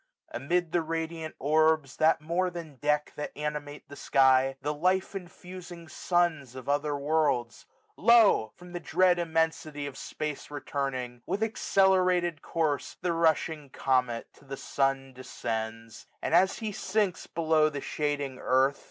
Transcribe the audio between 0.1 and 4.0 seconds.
Amid the radiant orbs. That more than deck, that animate the